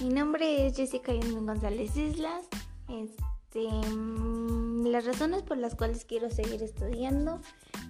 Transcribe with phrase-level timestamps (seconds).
[0.00, 2.46] Mi nombre es Jessica Yasmin González Islas.
[2.88, 7.40] Este, mm, las razones por las cuales quiero seguir estudiando,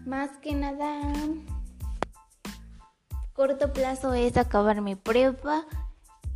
[0.05, 1.02] más que nada,
[3.32, 5.64] corto plazo es acabar mi prepa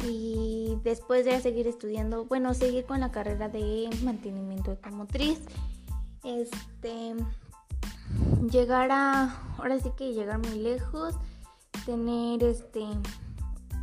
[0.05, 5.41] y después de seguir estudiando, bueno, seguir con la carrera de mantenimiento automotriz.
[6.25, 7.15] Este,
[8.51, 11.15] llegar a, ahora sí que llegar muy lejos,
[11.85, 12.85] tener este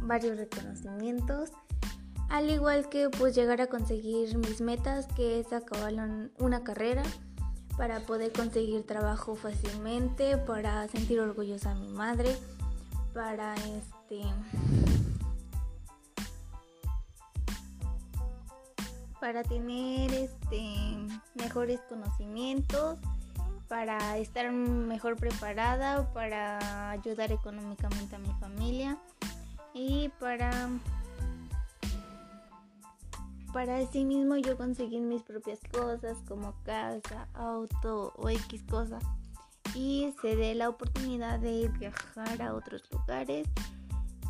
[0.02, 1.52] varios reconocimientos,
[2.30, 5.94] al igual que pues llegar a conseguir mis metas, que es acabar
[6.40, 7.04] una carrera
[7.78, 12.36] para poder conseguir trabajo fácilmente, para sentir orgullosa a mi madre,
[13.14, 14.22] para este
[19.20, 20.62] para tener este
[21.34, 23.00] mejores conocimientos,
[23.68, 28.98] para estar mejor preparada, para ayudar económicamente a mi familia
[29.74, 30.70] y para
[33.56, 39.00] para sí mismo yo conseguir mis propias cosas como casa, auto o X cosa
[39.74, 43.48] y se dé la oportunidad de viajar a otros lugares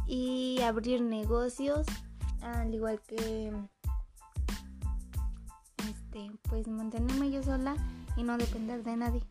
[0.05, 1.87] y abrir negocios
[2.43, 3.51] al igual que
[5.89, 7.75] este pues mantenerme yo sola
[8.15, 9.23] y no depender de nadie.